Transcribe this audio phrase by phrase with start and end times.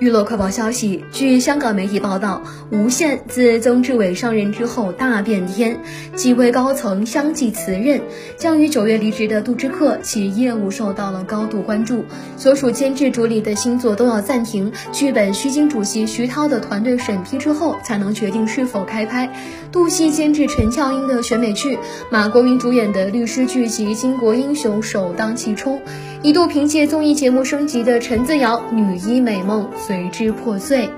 [0.00, 5.78] 娱乐快报消息，据香港媒体报道，无线自曾志伟上任之后大变天，
[6.16, 8.00] 几位高层相继辞任，
[8.38, 12.02] 将于九月离职的杜之克其业务受到了高度关注，
[12.38, 19.30] 所属监制主理的新作都要暂停，剧本需经主席徐涛的团队审批之后才能决定是否开拍。
[19.70, 21.78] 杜戏监制陈乔英的选美剧，
[22.10, 25.78] 马国明主演的律师剧集《巾帼英雄》首当其冲，
[26.22, 29.68] 一度凭借综艺节目升级的陈自瑶女一美梦。
[29.90, 30.88] 随之破碎。